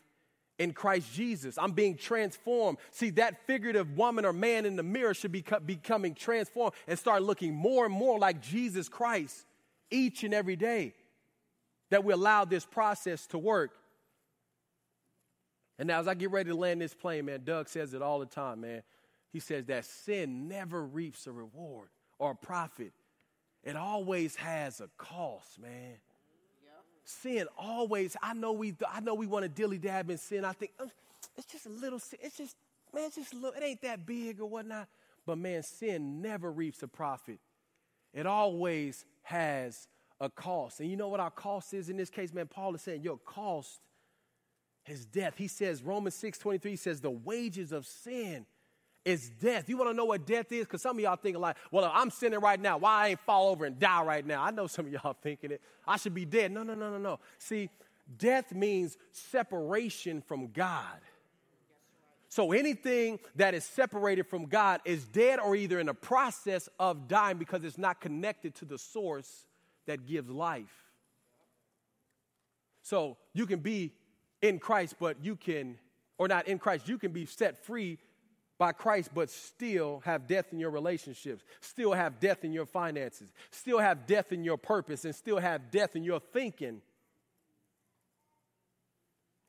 [0.59, 1.57] in Christ Jesus.
[1.57, 2.77] I'm being transformed.
[2.91, 7.21] See, that figurative woman or man in the mirror should be becoming transformed and start
[7.21, 9.45] looking more and more like Jesus Christ
[9.91, 10.93] each and every day
[11.89, 13.71] that we allow this process to work.
[15.79, 18.19] And now, as I get ready to land this plane, man, Doug says it all
[18.19, 18.81] the time, man.
[19.31, 22.93] He says that sin never reaps a reward or a profit
[23.67, 25.97] it always has a cost, man.
[27.03, 30.45] Sin always, I know we I know we want to dilly dab in sin.
[30.45, 30.89] I think oh,
[31.35, 32.19] it's just a little sin.
[32.21, 32.55] It's just,
[32.93, 34.87] man, it's just a little, it ain't that big or whatnot.
[35.25, 37.39] But man, sin never reaps a profit.
[38.13, 39.89] It always has
[40.21, 40.79] a cost.
[40.79, 42.47] And you know what our cost is in this case, man?
[42.47, 43.81] Paul is saying your cost
[44.85, 45.33] is death.
[45.37, 48.45] He says, Romans 6 23 says, the wages of sin
[49.07, 49.69] is death.
[49.69, 50.65] You want to know what death is?
[50.65, 52.77] Because some of y'all thinking like, well, I'm sinning right now.
[52.77, 54.43] Why I ain't fall over and die right now?
[54.43, 55.61] I know some of y'all thinking it.
[55.87, 56.51] I should be dead.
[56.51, 57.19] No, no, no, no, no.
[57.39, 57.69] See,
[58.17, 60.99] death means separation from God.
[62.27, 67.07] So anything that is separated from God is dead or either in a process of
[67.07, 69.45] dying because it's not connected to the source
[69.85, 70.83] that gives life.
[72.81, 73.93] So you can be
[74.41, 75.77] in Christ, but you can,
[76.17, 77.97] or not in Christ, you can be set free
[78.57, 83.31] by Christ, but still have death in your relationships, still have death in your finances,
[83.51, 86.81] still have death in your purpose, and still have death in your thinking.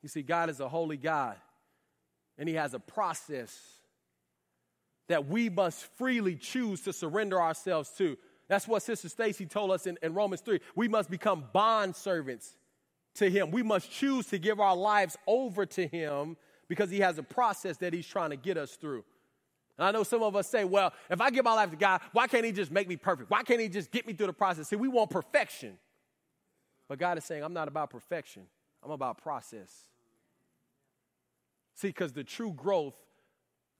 [0.01, 1.35] You see, God is a holy God,
[2.37, 3.59] and He has a process
[5.07, 8.17] that we must freely choose to surrender ourselves to.
[8.47, 10.59] That's what Sister Stacy told us in, in Romans 3.
[10.75, 12.55] We must become bond servants
[13.15, 13.51] to Him.
[13.51, 16.37] We must choose to give our lives over to Him
[16.69, 19.03] because he has a process that he's trying to get us through.
[19.77, 22.01] And I know some of us say, well, if I give my life to God,
[22.13, 23.29] why can't he just make me perfect?
[23.29, 24.69] Why can't he just get me through the process?
[24.69, 25.77] See, we want perfection.
[26.87, 28.43] But God is saying, I'm not about perfection,
[28.83, 29.71] I'm about process.
[31.75, 32.95] See, because the true growth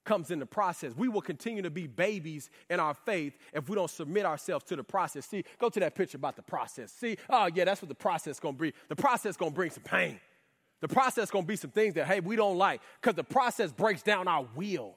[0.04, 0.96] comes in the process.
[0.96, 4.76] We will continue to be babies in our faith if we don't submit ourselves to
[4.76, 5.26] the process.
[5.26, 6.90] See, go to that picture about the process.
[6.92, 8.72] See, oh yeah, that's what the process is gonna bring.
[8.88, 10.18] The process is gonna bring some pain.
[10.80, 13.72] The process is gonna be some things that, hey, we don't like, because the process
[13.72, 14.96] breaks down our will.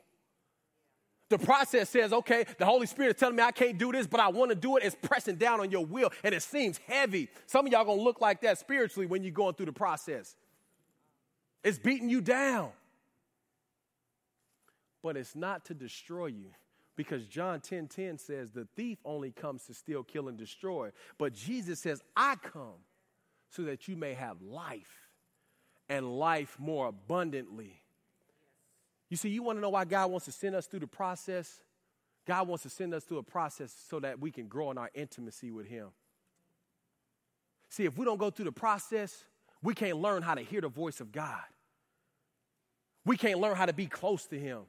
[1.29, 4.19] The process says, okay, the Holy Spirit is telling me I can't do this, but
[4.19, 4.83] I want to do it.
[4.83, 7.29] It's pressing down on your will, and it seems heavy.
[7.47, 10.35] Some of y'all gonna look like that spiritually when you're going through the process.
[11.63, 12.71] It's beating you down
[15.03, 16.47] but it's not to destroy you.
[16.95, 20.91] Because John 10 10 says, the thief only comes to steal, kill, and destroy.
[21.17, 22.79] But Jesus says, I come
[23.49, 25.02] so that you may have life
[25.89, 27.81] and life more abundantly.
[29.09, 31.61] You see, you want to know why God wants to send us through the process?
[32.25, 34.89] God wants to send us through a process so that we can grow in our
[34.93, 35.89] intimacy with Him.
[37.69, 39.23] See, if we don't go through the process,
[39.61, 41.41] we can't learn how to hear the voice of God.
[43.05, 44.61] We can't learn how to be close to Him.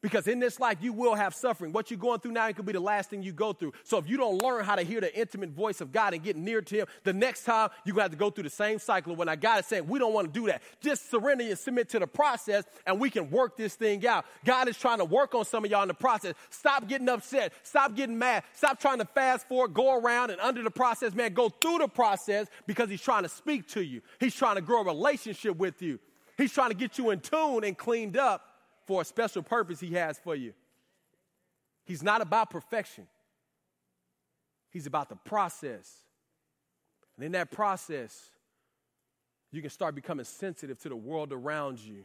[0.00, 1.72] Because in this life, you will have suffering.
[1.72, 3.72] What you're going through now, it could be the last thing you go through.
[3.82, 6.36] So if you don't learn how to hear the intimate voice of God and get
[6.36, 8.78] near to Him, the next time you're going to have to go through the same
[8.78, 10.62] cycle when I God is saying, we don't want to do that.
[10.80, 14.24] Just surrender and submit to the process and we can work this thing out.
[14.44, 16.34] God is trying to work on some of y'all in the process.
[16.50, 17.52] Stop getting upset.
[17.62, 18.44] Stop getting mad.
[18.52, 21.88] Stop trying to fast forward, go around and under the process, man, go through the
[21.88, 24.00] process because He's trying to speak to you.
[24.20, 25.98] He's trying to grow a relationship with you.
[26.36, 28.47] He's trying to get you in tune and cleaned up
[28.88, 30.54] for a special purpose He has for you.
[31.84, 33.06] He's not about perfection,
[34.70, 35.94] He's about the process.
[37.16, 38.30] And in that process,
[39.50, 42.04] you can start becoming sensitive to the world around you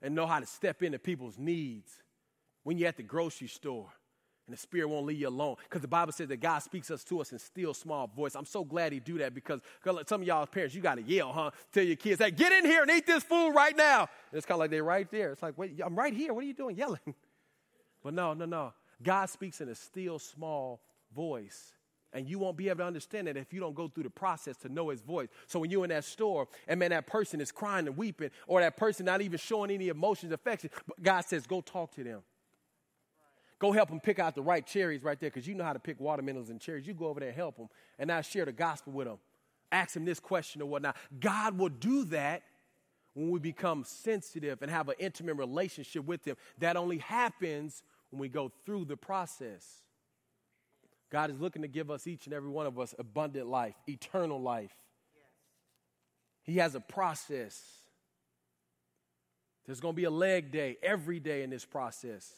[0.00, 1.90] and know how to step into people's needs
[2.62, 3.90] when you're at the grocery store
[4.46, 5.56] and the spirit won't leave you alone.
[5.64, 8.34] Because the bible says that god speaks us to us in still small voice.
[8.34, 9.60] I'm so glad he do that because
[10.06, 12.64] some of y'all parents you got to yell huh tell your kids hey get in
[12.64, 14.00] here and eat this food right now.
[14.00, 15.32] And it's kind of like they're right there.
[15.32, 16.32] It's like wait i'm right here.
[16.32, 17.00] What are you doing yelling?
[18.02, 18.74] But no no no.
[19.02, 20.82] God speaks in a still small
[21.14, 21.72] voice.
[22.14, 24.56] And you won't be able to understand it if you don't go through the process
[24.58, 25.28] to know his voice.
[25.48, 28.60] So when you're in that store and man, that person is crying and weeping, or
[28.60, 32.22] that person not even showing any emotions, affection, but God says, go talk to them.
[33.64, 35.78] Go help them pick out the right cherries right there because you know how to
[35.78, 36.86] pick watermelons and cherries.
[36.86, 39.16] You go over there and help them and now share the gospel with them.
[39.72, 40.96] Ask them this question or whatnot.
[41.18, 42.42] God will do that
[43.14, 46.36] when we become sensitive and have an intimate relationship with Him.
[46.58, 49.66] That only happens when we go through the process.
[51.10, 54.42] God is looking to give us, each and every one of us, abundant life, eternal
[54.42, 54.76] life.
[56.42, 57.62] He has a process.
[59.64, 62.30] There's going to be a leg day every day in this process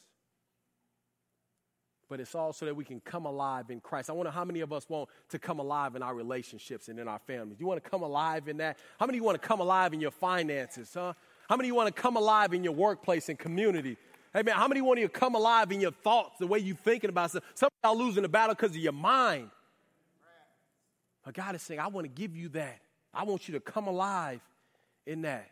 [2.08, 4.10] but it's also that we can come alive in Christ.
[4.10, 7.08] I wonder how many of us want to come alive in our relationships and in
[7.08, 7.58] our families.
[7.58, 8.78] You want to come alive in that?
[8.98, 11.14] How many of you want to come alive in your finances, huh?
[11.48, 13.96] How many of you want to come alive in your workplace and community?
[14.32, 16.76] Hey man, how many want you to come alive in your thoughts, the way you're
[16.76, 17.44] thinking about stuff?
[17.54, 19.50] Some of y'all losing the battle because of your mind.
[21.24, 22.78] But God is saying, I want to give you that.
[23.12, 24.40] I want you to come alive
[25.06, 25.50] in that.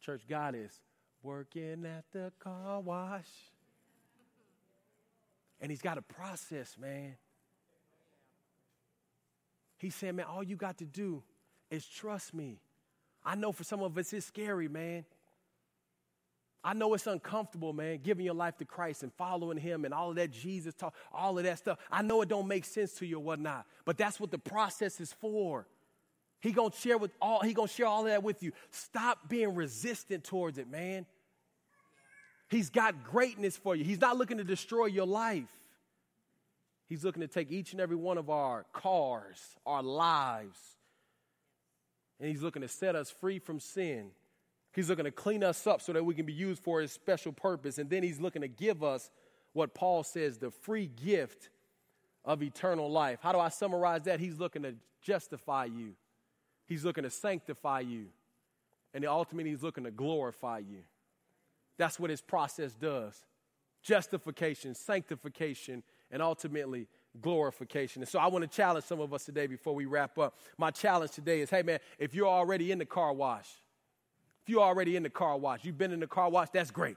[0.00, 0.72] Church, God is
[1.22, 3.28] working at the car wash.
[5.64, 7.16] And he's got a process, man.
[9.78, 11.22] He's saying, man, all you got to do
[11.70, 12.60] is trust me.
[13.24, 15.06] I know for some of us it's scary, man.
[16.62, 20.10] I know it's uncomfortable, man, giving your life to Christ and following him and all
[20.10, 21.78] of that Jesus talk, all of that stuff.
[21.90, 25.00] I know it don't make sense to you or whatnot, but that's what the process
[25.00, 25.66] is for.
[26.42, 28.52] He gonna share with all, he gonna share all of that with you.
[28.70, 31.06] Stop being resistant towards it, man.
[32.54, 33.82] He's got greatness for you.
[33.82, 35.50] He's not looking to destroy your life.
[36.88, 40.56] He's looking to take each and every one of our cars, our lives,
[42.20, 44.10] and He's looking to set us free from sin.
[44.72, 47.32] He's looking to clean us up so that we can be used for His special
[47.32, 47.78] purpose.
[47.78, 49.10] And then He's looking to give us
[49.52, 51.48] what Paul says the free gift
[52.24, 53.18] of eternal life.
[53.20, 54.20] How do I summarize that?
[54.20, 55.94] He's looking to justify you,
[56.68, 58.06] He's looking to sanctify you,
[58.92, 60.84] and ultimately, He's looking to glorify you.
[61.76, 63.24] That's what his process does
[63.82, 66.88] justification, sanctification, and ultimately
[67.20, 68.02] glorification.
[68.02, 70.38] And so I want to challenge some of us today before we wrap up.
[70.56, 73.48] My challenge today is hey, man, if you're already in the car wash,
[74.42, 76.96] if you're already in the car wash, you've been in the car wash, that's great.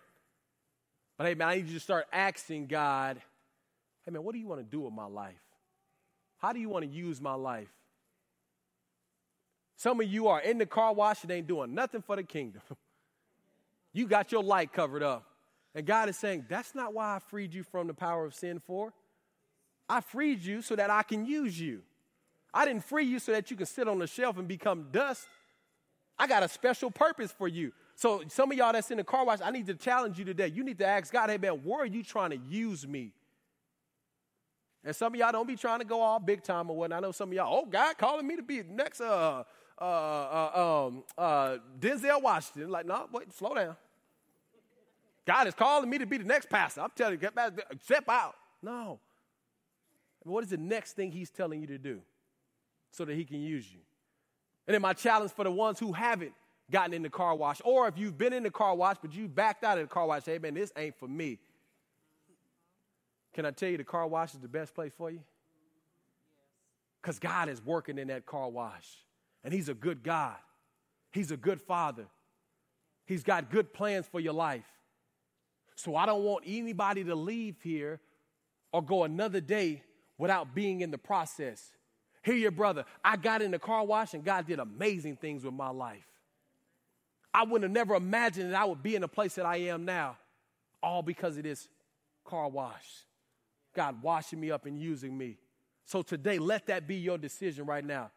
[1.18, 3.22] But hey, man, I need you to start asking God,
[4.06, 5.36] hey, man, what do you want to do with my life?
[6.38, 7.72] How do you want to use my life?
[9.76, 12.62] Some of you are in the car wash and ain't doing nothing for the kingdom.
[13.98, 15.26] You got your light covered up.
[15.74, 18.60] And God is saying, That's not why I freed you from the power of sin
[18.60, 18.94] for.
[19.90, 21.82] I freed you so that I can use you.
[22.54, 25.28] I didn't free you so that you can sit on the shelf and become dust.
[26.20, 29.26] I got a special purpose for you So some of y'all that's in the car
[29.26, 30.48] wash, I need to challenge you today.
[30.48, 33.14] You need to ask God, hey man, where are you trying to use me?
[34.84, 36.94] And some of y'all don't be trying to go all big time or what.
[36.94, 39.44] I know some of y'all, oh, God calling me to be next uh,
[39.80, 42.70] uh, uh, um, uh, Denzel Washington.
[42.70, 43.76] Like, no, wait, slow down.
[45.28, 46.80] God is calling me to be the next pastor.
[46.80, 47.30] I'm telling you,
[47.84, 48.36] step out.
[48.64, 49.00] No.
[50.24, 52.00] What is the next thing he's telling you to do
[52.92, 53.82] so that he can use you?
[54.66, 56.32] And then my challenge for the ones who haven't
[56.72, 59.28] gotten in the car wash, or if you've been in the car wash, but you
[59.28, 61.40] backed out of the car wash, hey man, this ain't for me.
[63.34, 65.20] Can I tell you the car wash is the best place for you?
[67.02, 68.88] Because God is working in that car wash.
[69.44, 70.36] And He's a good God.
[71.12, 72.06] He's a good Father.
[73.06, 74.66] He's got good plans for your life.
[75.78, 78.00] So I don't want anybody to leave here
[78.74, 79.84] or go another day
[80.18, 81.72] without being in the process.
[82.24, 82.84] Hear your brother.
[83.06, 86.08] I got in the car wash and God did amazing things with my life.
[87.32, 89.86] I would have never imagined that I would be in the place that I am
[89.86, 90.18] now,
[90.82, 91.68] all because of this
[92.26, 93.06] car wash.
[93.76, 95.38] God washing me up and using me.
[95.86, 98.10] So today, let that be your decision right now.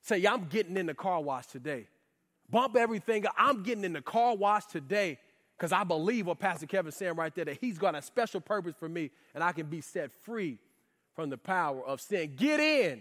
[0.00, 1.88] Say, I'm getting in the car wash today.
[2.48, 3.24] Bump everything.
[3.36, 5.18] I'm getting in the car wash today
[5.62, 8.74] because I believe what Pastor Kevin's saying right there that he's got a special purpose
[8.76, 10.58] for me and I can be set free
[11.14, 12.32] from the power of sin.
[12.34, 13.00] Get in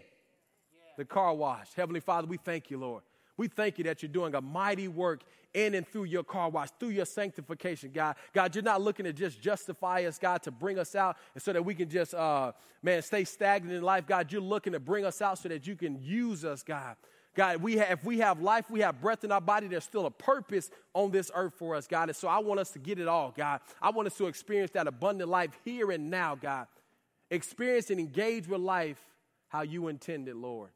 [0.95, 1.69] the car wash.
[1.75, 3.01] Heavenly Father, we thank you, Lord.
[3.35, 5.21] We thank you that you're doing a mighty work
[5.55, 8.15] in and through your car wash, through your sanctification, God.
[8.31, 11.53] God, you're not looking to just justify us, God, to bring us out and so
[11.53, 12.51] that we can just, uh,
[12.83, 14.05] man, stay stagnant in life.
[14.05, 16.95] God, you're looking to bring us out so that you can use us, God.
[17.33, 20.05] God, we have, if we have life, we have breath in our body, there's still
[20.05, 22.09] a purpose on this earth for us, God.
[22.09, 23.61] And so I want us to get it all, God.
[23.81, 26.67] I want us to experience that abundant life here and now, God.
[27.29, 28.99] Experience and engage with life
[29.47, 30.71] how you intended, Lord.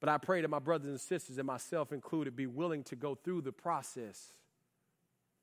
[0.00, 3.14] But I pray that my brothers and sisters, and myself included, be willing to go
[3.14, 4.32] through the process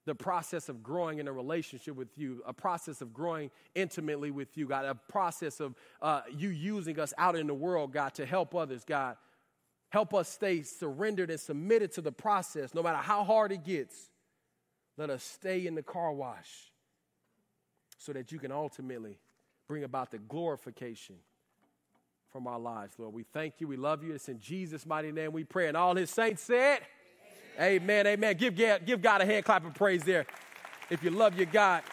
[0.08, 4.58] the process of growing in a relationship with you, a process of growing intimately with
[4.58, 8.26] you, God, a process of uh, you using us out in the world, God, to
[8.26, 9.18] help others, God.
[9.90, 14.10] Help us stay surrendered and submitted to the process, no matter how hard it gets.
[14.98, 16.72] Let us stay in the car wash
[17.98, 19.20] so that you can ultimately
[19.68, 21.16] bring about the glorification
[22.32, 23.14] from our lives, Lord.
[23.14, 23.68] We thank you.
[23.68, 24.14] We love you.
[24.14, 25.68] It's in Jesus' mighty name we pray.
[25.68, 26.80] And all his saints said,
[27.60, 28.06] Amen.
[28.06, 28.08] Amen.
[28.08, 28.38] amen.
[28.38, 30.26] Give, give God a hand clap of praise there
[30.90, 31.84] if you love your God.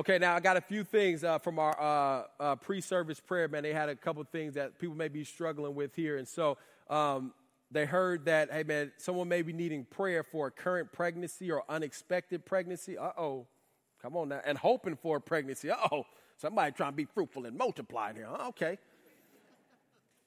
[0.00, 3.48] Okay, now I got a few things uh, from our uh, uh, pre-service prayer.
[3.48, 6.56] Man, they had a couple things that people may be struggling with here, and so
[6.88, 7.34] um,
[7.70, 11.64] they heard that, hey man, someone may be needing prayer for a current pregnancy or
[11.68, 12.96] unexpected pregnancy.
[12.96, 13.46] Uh oh.
[14.00, 14.40] Come on now.
[14.46, 15.70] And hoping for a pregnancy.
[15.70, 16.06] Uh oh.
[16.38, 18.28] somebody trying to be fruitful and multiply here.
[18.48, 18.78] Okay.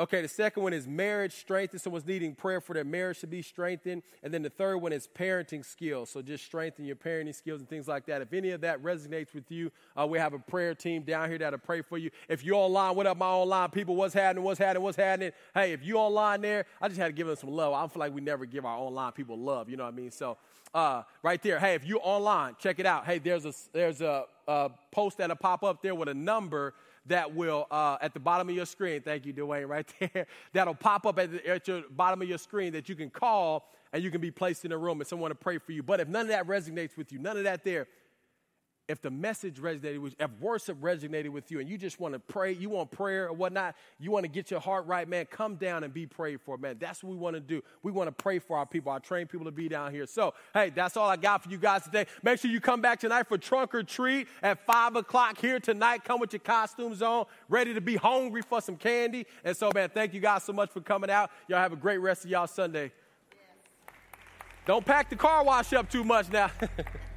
[0.03, 1.79] Okay, the second one is marriage strengthened.
[1.79, 4.03] Someone's needing prayer for their marriage to be strengthened.
[4.21, 6.09] And then the third one is parenting skills.
[6.09, 8.21] So just strengthen your parenting skills and things like that.
[8.21, 11.37] If any of that resonates with you, uh, we have a prayer team down here
[11.37, 12.11] that'll pray for you.
[12.27, 13.95] If you're online, what up, my online people?
[13.95, 14.43] What's happening?
[14.43, 14.83] What's happening?
[14.83, 15.31] What's happening?
[15.53, 17.71] Hey, if you're online there, I just had to give them some love.
[17.71, 19.69] I feel like we never give our online people love.
[19.69, 20.11] You know what I mean?
[20.11, 20.35] So
[20.73, 21.59] uh, right there.
[21.59, 23.05] Hey, if you're online, check it out.
[23.05, 26.73] Hey, there's a there's a, a post that'll pop up there with a number
[27.07, 29.01] that will uh, at the bottom of your screen.
[29.01, 30.27] Thank you, Dwayne, right there.
[30.53, 33.69] That'll pop up at, the, at your bottom of your screen that you can call
[33.91, 35.83] and you can be placed in a room and someone to pray for you.
[35.83, 37.87] But if none of that resonates with you, none of that there,
[38.88, 42.13] if the message resonated with you, if worship resonated with you, and you just want
[42.13, 45.25] to pray, you want prayer or whatnot, you want to get your heart right, man,
[45.25, 46.75] come down and be prayed for, man.
[46.79, 47.61] That's what we want to do.
[47.81, 48.91] We want to pray for our people.
[48.91, 50.05] I train people to be down here.
[50.05, 52.05] So, hey, that's all I got for you guys today.
[52.23, 56.03] Make sure you come back tonight for trunk or treat at 5 o'clock here tonight.
[56.03, 59.25] Come with your costumes on, ready to be hungry for some candy.
[59.45, 61.31] And so, man, thank you guys so much for coming out.
[61.47, 62.91] Y'all have a great rest of y'all Sunday.
[64.65, 66.51] Don't pack the car wash up too much now.